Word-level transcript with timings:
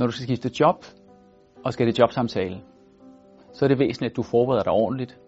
Når 0.00 0.06
du 0.06 0.12
skal 0.12 0.24
skifte 0.24 0.50
job 0.60 0.84
og 1.64 1.72
skal 1.72 1.86
det 1.86 1.98
jobsamtale, 1.98 2.60
så 3.52 3.64
er 3.64 3.68
det 3.68 3.78
væsentligt, 3.78 4.10
at 4.10 4.16
du 4.16 4.22
forbereder 4.22 4.62
dig 4.62 4.72
ordentligt, 4.72 5.18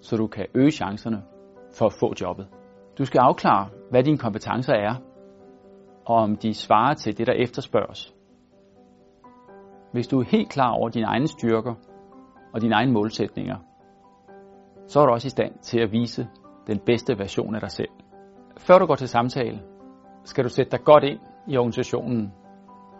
så 0.00 0.16
du 0.16 0.26
kan 0.26 0.46
øge 0.54 0.70
chancerne 0.70 1.22
for 1.78 1.86
at 1.86 1.92
få 1.92 2.14
jobbet. 2.20 2.46
Du 2.98 3.04
skal 3.04 3.18
afklare, 3.18 3.68
hvad 3.90 4.02
dine 4.02 4.18
kompetencer 4.18 4.74
er, 4.74 4.94
og 6.04 6.16
om 6.16 6.36
de 6.36 6.54
svarer 6.54 6.94
til 6.94 7.18
det, 7.18 7.26
der 7.26 7.32
efterspørges. 7.32 8.14
Hvis 9.92 10.06
du 10.06 10.20
er 10.20 10.24
helt 10.24 10.50
klar 10.50 10.70
over 10.70 10.88
dine 10.88 11.06
egne 11.06 11.26
styrker 11.26 11.74
og 12.52 12.60
dine 12.60 12.74
egne 12.74 12.92
målsætninger, 12.92 13.56
så 14.86 15.00
er 15.00 15.06
du 15.06 15.12
også 15.12 15.26
i 15.26 15.30
stand 15.30 15.58
til 15.58 15.80
at 15.80 15.92
vise 15.92 16.28
den 16.66 16.78
bedste 16.78 17.18
version 17.18 17.54
af 17.54 17.60
dig 17.60 17.70
selv. 17.70 17.92
Før 18.58 18.78
du 18.78 18.86
går 18.86 18.94
til 18.94 19.08
samtale, 19.08 19.62
skal 20.24 20.44
du 20.44 20.48
sætte 20.48 20.70
dig 20.70 20.80
godt 20.84 21.04
ind 21.04 21.20
i 21.48 21.56
organisationen. 21.56 22.32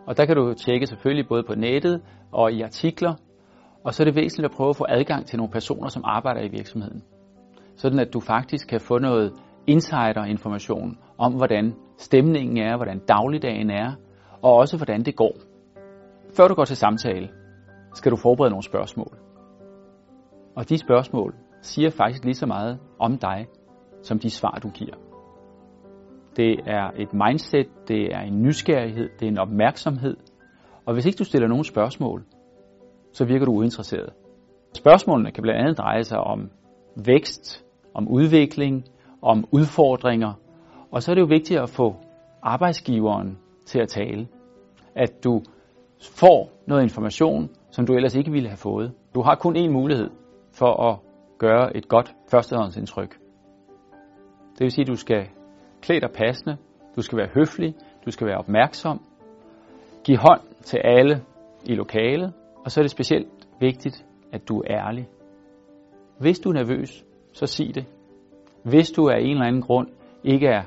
Og 0.07 0.17
der 0.17 0.25
kan 0.27 0.37
du 0.37 0.55
tjekke 0.55 0.87
selvfølgelig 0.87 1.29
både 1.29 1.43
på 1.43 1.55
nettet 1.55 2.03
og 2.33 2.53
i 2.53 2.61
artikler. 2.63 3.15
Og 3.85 3.95
så 3.95 4.03
er 4.03 4.05
det 4.05 4.17
væsentligt 4.17 4.51
at 4.51 4.57
prøve 4.57 4.71
at 4.71 4.77
få 4.77 4.87
adgang 4.89 5.27
til 5.27 5.37
nogle 5.37 5.53
personer, 5.53 5.89
som 5.89 6.03
arbejder 6.05 6.41
i 6.41 6.49
virksomheden. 6.49 7.03
Sådan 7.77 7.99
at 7.99 8.13
du 8.13 8.21
faktisk 8.21 8.69
kan 8.69 8.81
få 8.81 8.99
noget 8.99 9.33
insider-information 9.67 10.99
om, 11.19 11.33
hvordan 11.33 11.75
stemningen 11.99 12.59
er, 12.59 12.77
hvordan 12.77 12.99
dagligdagen 12.99 13.71
er, 13.71 13.93
og 14.43 14.53
også 14.53 14.77
hvordan 14.77 15.03
det 15.03 15.17
går. 15.17 15.35
Før 16.37 16.49
du 16.49 16.55
går 16.55 16.65
til 16.65 16.77
samtale, 16.77 17.29
skal 17.95 18.13
du 18.13 18.17
forberede 18.17 18.51
nogle 18.51 18.63
spørgsmål. 18.63 19.19
Og 20.57 20.69
de 20.69 20.79
spørgsmål 20.79 21.35
siger 21.63 21.91
faktisk 21.91 22.25
lige 22.25 22.35
så 22.35 22.47
meget 22.47 22.79
om 22.99 23.19
dig, 23.19 23.47
som 24.03 24.19
de 24.19 24.31
svar, 24.31 24.59
du 24.63 24.69
giver. 24.69 25.04
Det 26.37 26.61
er 26.67 26.91
et 26.97 27.13
mindset, 27.13 27.89
det 27.89 28.15
er 28.15 28.21
en 28.21 28.43
nysgerrighed, 28.43 29.09
det 29.21 29.27
er 29.27 29.31
en 29.31 29.39
opmærksomhed. 29.39 30.17
Og 30.87 30.95
hvis 30.95 31.07
ikke 31.07 31.17
du 31.17 31.25
stiller 31.25 31.49
nogen 31.49 31.65
spørgsmål, 31.65 32.25
så 33.13 33.25
virker 33.25 33.47
du 33.47 33.53
uinteresseret. 33.53 34.13
Spørgsmålene 34.75 35.31
kan 35.31 35.43
blandt 35.43 35.61
andet 35.61 35.79
dreje 35.79 36.05
sig 36.05 36.19
om 36.19 36.51
vækst, 37.07 37.65
om 37.95 38.09
udvikling, 38.09 38.85
om 39.23 39.45
udfordringer. 39.53 40.33
Og 40.91 41.03
så 41.03 41.11
er 41.11 41.15
det 41.15 41.23
jo 41.23 41.27
vigtigt 41.27 41.61
at 41.61 41.69
få 41.69 41.97
arbejdsgiveren 42.43 43.39
til 43.67 43.79
at 43.79 43.89
tale. 43.89 44.29
At 44.95 45.25
du 45.25 45.43
får 46.01 46.51
noget 46.67 46.83
information, 46.83 47.51
som 47.71 47.87
du 47.87 47.95
ellers 47.95 48.15
ikke 48.15 48.31
ville 48.31 48.49
have 48.49 48.57
fået. 48.57 48.93
Du 49.15 49.23
har 49.23 49.35
kun 49.35 49.57
én 49.57 49.71
mulighed 49.71 50.11
for 50.53 50.91
at 50.91 50.99
gøre 51.39 51.77
et 51.77 51.89
godt 51.89 52.15
førstehåndsindtryk. 52.31 53.19
Det 54.53 54.61
vil 54.61 54.71
sige, 54.71 54.83
at 54.83 54.89
du 54.89 54.97
skal 54.97 55.27
Klæd 55.85 56.01
dig 56.01 56.11
passende, 56.11 56.57
du 56.97 57.03
skal 57.03 57.19
være 57.19 57.29
høflig, 57.35 57.75
du 58.07 58.11
skal 58.11 58.27
være 58.27 58.39
opmærksom, 58.39 59.01
giv 60.05 60.17
hånd 60.17 60.41
til 60.63 60.81
alle 60.85 61.23
i 61.65 61.75
lokalet, 61.75 62.33
og 62.65 62.71
så 62.71 62.81
er 62.81 62.83
det 62.83 62.91
specielt 62.91 63.29
vigtigt, 63.61 64.07
at 64.33 64.49
du 64.49 64.61
er 64.61 64.65
ærlig. 64.71 65.09
Hvis 66.19 66.39
du 66.39 66.49
er 66.49 66.53
nervøs, 66.53 67.05
så 67.33 67.47
sig 67.47 67.75
det. 67.75 67.87
Hvis 68.63 68.91
du 68.91 69.09
af 69.09 69.17
en 69.21 69.31
eller 69.31 69.47
anden 69.47 69.63
grund 69.63 69.89
ikke 70.25 70.47
er 70.47 70.63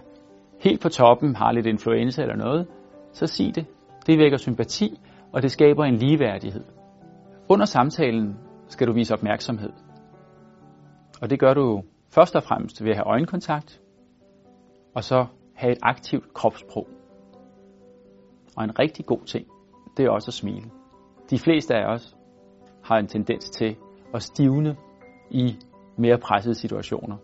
helt 0.59 0.81
på 0.81 0.89
toppen, 0.89 1.35
har 1.35 1.51
lidt 1.51 1.65
influenza 1.65 2.21
eller 2.21 2.35
noget, 2.35 2.67
så 3.11 3.27
sig 3.27 3.55
det. 3.55 3.65
Det 4.07 4.19
vækker 4.19 4.37
sympati, 4.37 4.99
og 5.33 5.41
det 5.41 5.51
skaber 5.51 5.83
en 5.83 5.95
ligeværdighed. 5.95 6.63
Under 7.49 7.65
samtalen 7.65 8.37
skal 8.67 8.87
du 8.87 8.93
vise 8.93 9.13
opmærksomhed. 9.13 9.71
Og 11.21 11.29
det 11.29 11.39
gør 11.39 11.53
du 11.53 11.81
først 12.15 12.35
og 12.35 12.43
fremmest 12.43 12.83
ved 12.83 12.91
at 12.91 12.97
have 12.97 13.07
øjenkontakt, 13.07 13.81
og 14.97 15.03
så 15.03 15.25
have 15.55 15.71
et 15.71 15.77
aktivt 15.81 16.33
kropssprog. 16.33 16.87
Og 18.57 18.63
en 18.63 18.79
rigtig 18.79 19.05
god 19.05 19.21
ting, 19.25 19.47
det 19.97 20.05
er 20.05 20.09
også 20.09 20.29
at 20.29 20.33
smile. 20.33 20.71
De 21.29 21.39
fleste 21.39 21.75
af 21.75 21.93
os 21.93 22.17
har 22.83 22.97
en 22.97 23.07
tendens 23.07 23.49
til 23.49 23.75
at 24.13 24.21
stivne 24.21 24.75
i 25.31 25.55
mere 25.97 26.17
pressede 26.17 26.55
situationer. 26.55 27.17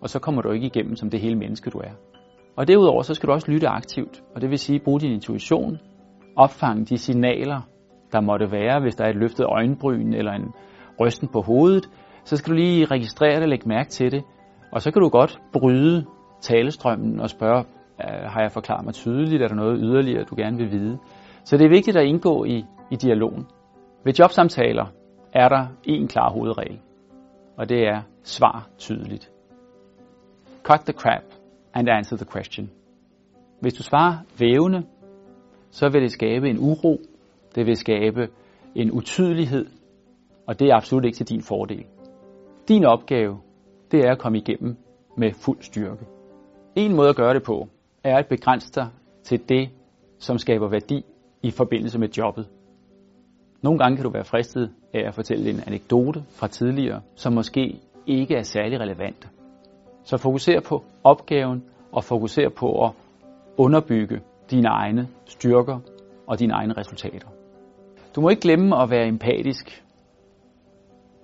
Og 0.00 0.08
så 0.08 0.18
kommer 0.18 0.42
du 0.42 0.50
ikke 0.50 0.66
igennem 0.66 0.96
som 0.96 1.10
det 1.10 1.20
hele 1.20 1.38
menneske, 1.38 1.70
du 1.70 1.78
er. 1.78 1.92
Og 2.56 2.68
derudover 2.68 3.02
så 3.02 3.14
skal 3.14 3.26
du 3.26 3.32
også 3.32 3.50
lytte 3.50 3.68
aktivt, 3.68 4.22
og 4.34 4.40
det 4.40 4.50
vil 4.50 4.58
sige 4.58 4.80
bruge 4.84 5.00
din 5.00 5.12
intuition, 5.12 5.78
opfange 6.36 6.84
de 6.84 6.98
signaler, 6.98 7.60
der 8.12 8.20
måtte 8.20 8.52
være, 8.52 8.80
hvis 8.80 8.94
der 8.94 9.04
er 9.04 9.10
et 9.10 9.16
løftet 9.16 9.46
øjenbryn 9.46 10.12
eller 10.12 10.32
en 10.32 10.52
rysten 11.00 11.28
på 11.28 11.40
hovedet, 11.40 11.90
så 12.24 12.36
skal 12.36 12.50
du 12.52 12.56
lige 12.56 12.84
registrere 12.84 13.34
det 13.34 13.42
og 13.42 13.48
lægge 13.48 13.68
mærke 13.68 13.90
til 13.90 14.12
det, 14.12 14.24
og 14.72 14.82
så 14.82 14.90
kan 14.90 15.02
du 15.02 15.08
godt 15.08 15.40
bryde 15.52 16.06
talestrømmen 16.42 17.20
og 17.20 17.30
spørge, 17.30 17.64
øh, 18.04 18.30
har 18.30 18.40
jeg 18.40 18.52
forklaret 18.52 18.84
mig 18.84 18.94
tydeligt, 18.94 19.42
er 19.42 19.48
der 19.48 19.54
noget 19.54 19.78
yderligere, 19.82 20.24
du 20.24 20.34
gerne 20.36 20.56
vil 20.56 20.70
vide? 20.70 20.98
Så 21.44 21.56
det 21.56 21.64
er 21.64 21.68
vigtigt 21.70 21.96
at 21.96 22.04
indgå 22.04 22.44
i, 22.44 22.64
i 22.90 22.96
dialogen. 22.96 23.46
Ved 24.04 24.12
jobsamtaler 24.12 24.86
er 25.32 25.48
der 25.48 25.66
en 25.84 26.08
klar 26.08 26.30
hovedregel, 26.30 26.80
og 27.56 27.68
det 27.68 27.88
er 27.88 28.02
svar 28.22 28.68
tydeligt. 28.78 29.30
Cut 30.62 30.80
the 30.80 30.92
crap 30.92 31.24
and 31.74 31.88
answer 31.88 32.16
the 32.16 32.26
question. 32.32 32.70
Hvis 33.60 33.74
du 33.74 33.82
svarer 33.82 34.18
vævende, 34.38 34.82
så 35.70 35.88
vil 35.88 36.02
det 36.02 36.12
skabe 36.12 36.50
en 36.50 36.58
uro, 36.58 37.00
det 37.54 37.66
vil 37.66 37.76
skabe 37.76 38.28
en 38.74 38.90
utydelighed, 38.90 39.66
og 40.46 40.60
det 40.60 40.68
er 40.68 40.76
absolut 40.76 41.04
ikke 41.04 41.16
til 41.16 41.28
din 41.28 41.42
fordel. 41.42 41.84
Din 42.68 42.84
opgave, 42.84 43.40
det 43.90 44.00
er 44.00 44.10
at 44.10 44.18
komme 44.18 44.38
igennem 44.38 44.76
med 45.16 45.32
fuld 45.32 45.62
styrke. 45.62 46.04
En 46.76 46.96
måde 46.96 47.08
at 47.08 47.16
gøre 47.16 47.34
det 47.34 47.42
på, 47.42 47.68
er 48.04 48.16
at 48.16 48.26
begrænse 48.26 48.72
dig 48.72 48.88
til 49.24 49.48
det, 49.48 49.70
som 50.18 50.38
skaber 50.38 50.68
værdi 50.68 51.04
i 51.42 51.50
forbindelse 51.50 51.98
med 51.98 52.08
jobbet. 52.08 52.48
Nogle 53.62 53.78
gange 53.78 53.96
kan 53.96 54.04
du 54.04 54.10
være 54.10 54.24
fristet 54.24 54.70
af 54.94 55.00
at 55.06 55.14
fortælle 55.14 55.50
en 55.50 55.60
anekdote 55.66 56.24
fra 56.28 56.48
tidligere, 56.48 57.00
som 57.14 57.32
måske 57.32 57.80
ikke 58.06 58.34
er 58.34 58.42
særlig 58.42 58.80
relevant. 58.80 59.28
Så 60.04 60.16
fokuser 60.16 60.60
på 60.60 60.84
opgaven 61.04 61.64
og 61.92 62.04
fokuser 62.04 62.48
på 62.48 62.84
at 62.84 62.92
underbygge 63.56 64.20
dine 64.50 64.68
egne 64.68 65.08
styrker 65.24 65.78
og 66.26 66.38
dine 66.38 66.52
egne 66.52 66.74
resultater. 66.76 67.28
Du 68.16 68.20
må 68.20 68.28
ikke 68.28 68.42
glemme 68.42 68.82
at 68.82 68.90
være 68.90 69.08
empatisk. 69.08 69.84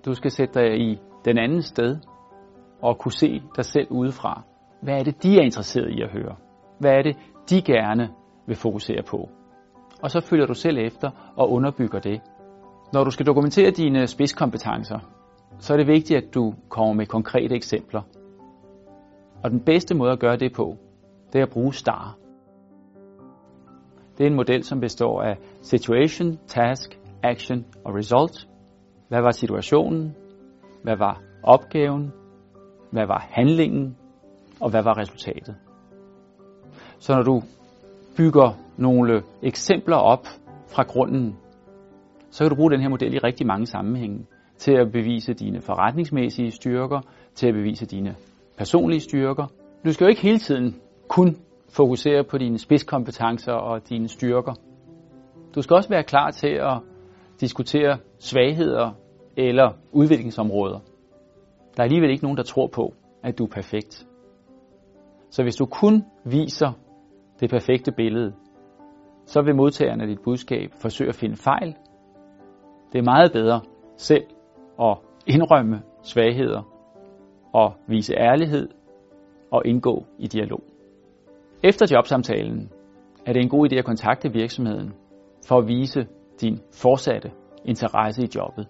Du 0.05 0.13
skal 0.13 0.31
sætte 0.31 0.59
dig 0.59 0.79
i 0.79 0.99
den 1.25 1.37
anden 1.37 1.61
sted 1.61 1.97
og 2.81 2.97
kunne 2.97 3.11
se 3.11 3.41
dig 3.55 3.65
selv 3.65 3.87
udefra. 3.89 4.43
Hvad 4.81 4.99
er 4.99 5.03
det, 5.03 5.23
de 5.23 5.37
er 5.37 5.41
interesseret 5.41 5.89
i 5.89 6.01
at 6.01 6.11
høre? 6.11 6.35
Hvad 6.79 6.91
er 6.91 7.01
det, 7.01 7.17
de 7.49 7.61
gerne 7.61 8.09
vil 8.47 8.55
fokusere 8.55 9.03
på? 9.03 9.29
Og 10.03 10.11
så 10.11 10.21
følger 10.21 10.45
du 10.45 10.53
selv 10.53 10.77
efter 10.77 11.33
og 11.35 11.51
underbygger 11.51 11.99
det. 11.99 12.21
Når 12.93 13.03
du 13.03 13.11
skal 13.11 13.25
dokumentere 13.25 13.71
dine 13.71 14.07
spidskompetencer, 14.07 14.99
så 15.59 15.73
er 15.73 15.77
det 15.77 15.87
vigtigt, 15.87 16.17
at 16.17 16.33
du 16.33 16.53
kommer 16.69 16.93
med 16.93 17.05
konkrete 17.05 17.55
eksempler. 17.55 18.01
Og 19.43 19.51
den 19.51 19.59
bedste 19.59 19.95
måde 19.95 20.11
at 20.11 20.19
gøre 20.19 20.37
det 20.37 20.53
på, 20.53 20.77
det 21.33 21.39
er 21.39 21.43
at 21.43 21.51
bruge 21.51 21.73
STAR. 21.73 22.17
Det 24.17 24.23
er 24.23 24.29
en 24.29 24.35
model, 24.35 24.63
som 24.63 24.79
består 24.79 25.21
af 25.21 25.37
situation, 25.61 26.37
task, 26.47 26.99
action 27.23 27.65
og 27.85 27.95
result. 27.95 28.47
Hvad 29.07 29.21
var 29.21 29.31
situationen? 29.31 30.15
Hvad 30.83 30.97
var 30.97 31.21
opgaven? 31.43 32.11
Hvad 32.91 33.07
var 33.07 33.27
handlingen? 33.29 33.97
Og 34.61 34.69
hvad 34.69 34.83
var 34.83 34.97
resultatet? 34.97 35.55
Så 36.99 37.15
når 37.15 37.21
du 37.21 37.41
bygger 38.17 38.53
nogle 38.77 39.23
eksempler 39.43 39.95
op 39.95 40.27
fra 40.67 40.83
grunden, 40.83 41.37
så 42.31 42.43
kan 42.43 42.49
du 42.49 42.55
bruge 42.55 42.71
den 42.71 42.81
her 42.81 42.89
model 42.89 43.13
i 43.13 43.17
rigtig 43.17 43.47
mange 43.47 43.65
sammenhænge 43.65 44.25
til 44.57 44.71
at 44.71 44.91
bevise 44.91 45.33
dine 45.33 45.61
forretningsmæssige 45.61 46.51
styrker, 46.51 47.01
til 47.35 47.47
at 47.47 47.53
bevise 47.53 47.85
dine 47.85 48.15
personlige 48.57 48.99
styrker. 48.99 49.45
Du 49.85 49.93
skal 49.93 50.05
jo 50.05 50.09
ikke 50.09 50.21
hele 50.21 50.39
tiden 50.39 50.75
kun 51.07 51.37
fokusere 51.69 52.23
på 52.23 52.37
dine 52.37 52.57
spidskompetencer 52.57 53.53
og 53.53 53.89
dine 53.89 54.07
styrker. 54.07 54.53
Du 55.55 55.61
skal 55.61 55.75
også 55.75 55.89
være 55.89 56.03
klar 56.03 56.31
til 56.31 56.47
at 56.47 56.79
diskutere 57.41 57.97
svagheder 58.19 58.91
eller 59.37 59.71
udviklingsområder. 59.91 60.79
Der 61.77 61.83
er 61.83 61.83
alligevel 61.83 62.09
ikke 62.09 62.23
nogen, 62.23 62.37
der 62.37 62.43
tror 62.43 62.67
på, 62.67 62.93
at 63.23 63.37
du 63.37 63.43
er 63.43 63.49
perfekt. 63.49 64.08
Så 65.29 65.43
hvis 65.43 65.55
du 65.55 65.65
kun 65.65 66.05
viser 66.25 66.71
det 67.39 67.49
perfekte 67.49 67.91
billede, 67.91 68.33
så 69.25 69.41
vil 69.41 69.55
modtageren 69.55 70.01
af 70.01 70.07
dit 70.07 70.19
budskab 70.23 70.71
forsøge 70.81 71.09
at 71.09 71.15
finde 71.15 71.35
fejl. 71.35 71.75
Det 72.93 72.99
er 72.99 73.03
meget 73.03 73.31
bedre 73.31 73.61
selv 73.97 74.23
at 74.81 74.97
indrømme 75.27 75.81
svagheder 76.03 76.61
og 77.53 77.73
vise 77.87 78.13
ærlighed 78.13 78.69
og 79.51 79.61
indgå 79.65 80.05
i 80.19 80.27
dialog. 80.27 80.63
Efter 81.63 81.85
jobsamtalen 81.95 82.71
er 83.25 83.33
det 83.33 83.41
en 83.41 83.49
god 83.49 83.71
idé 83.71 83.75
at 83.75 83.85
kontakte 83.85 84.33
virksomheden 84.33 84.93
for 85.47 85.57
at 85.57 85.67
vise 85.67 86.07
din 86.41 86.59
fortsatte 86.73 87.31
interesse 87.65 88.23
i 88.23 88.29
jobbet. 88.35 88.67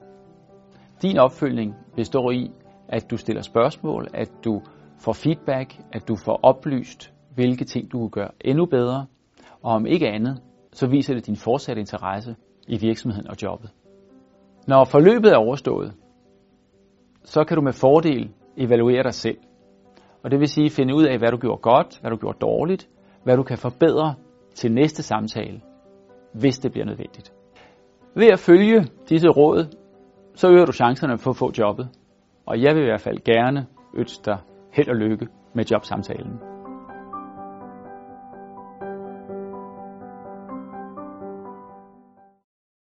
Din 1.02 1.18
opfølgning 1.18 1.76
består 1.96 2.32
i, 2.32 2.52
at 2.88 3.12
du 3.12 3.18
stiller 3.18 3.42
spørgsmål, 3.42 4.08
at 4.14 4.32
du 4.46 4.62
får 5.00 5.14
feedback, 5.14 5.80
at 5.92 6.08
du 6.08 6.16
får 6.16 6.40
oplyst, 6.44 7.14
hvilke 7.36 7.66
ting 7.66 7.92
du 7.92 8.00
kan 8.00 8.10
gøre 8.10 8.32
endnu 8.42 8.66
bedre, 8.66 9.06
og 9.62 9.72
om 9.72 9.86
ikke 9.86 10.08
andet, 10.08 10.42
så 10.72 10.88
viser 10.88 11.14
det 11.14 11.28
din 11.28 11.36
fortsatte 11.36 11.80
interesse 11.80 12.36
i 12.68 12.78
virksomheden 12.78 13.28
og 13.28 13.36
jobbet. 13.44 13.70
Når 14.68 14.86
forløbet 14.86 15.32
er 15.32 15.38
overstået, 15.38 15.94
så 17.24 17.44
kan 17.44 17.56
du 17.56 17.62
med 17.62 17.74
fordel 17.74 18.32
evaluere 18.58 19.04
dig 19.04 19.14
selv. 19.14 19.38
Og 20.24 20.32
det 20.32 20.40
vil 20.40 20.48
sige 20.48 20.70
finde 20.70 20.96
ud 20.96 21.04
af, 21.04 21.18
hvad 21.18 21.32
du 21.32 21.38
gjorde 21.38 21.62
godt, 21.62 22.00
hvad 22.02 22.12
du 22.12 22.18
gjorde 22.18 22.38
dårligt, 22.42 22.90
hvad 23.24 23.38
du 23.38 23.44
kan 23.44 23.58
forbedre 23.58 24.16
til 24.56 24.72
næste 24.72 25.04
samtale, 25.04 25.62
hvis 26.34 26.60
det 26.60 26.72
bliver 26.72 26.86
nødvendigt. 26.86 27.34
Ved 28.16 28.28
at 28.28 28.40
følge 28.40 28.88
disse 29.10 29.28
råd, 29.30 29.66
så 30.36 30.50
øger 30.50 30.66
du 30.66 30.72
chancerne 30.72 31.18
for 31.18 31.30
at 31.30 31.36
få 31.36 31.52
jobbet. 31.58 31.90
Og 32.46 32.62
jeg 32.62 32.76
vil 32.76 32.84
i 32.84 32.86
hvert 32.86 33.02
fald 33.02 33.24
gerne 33.24 33.68
ønske 33.96 34.26
dig 34.26 34.38
held 34.72 34.90
og 34.90 34.96
lykke 34.96 35.28
med 35.54 35.66
jobsamtalen. 35.66 36.49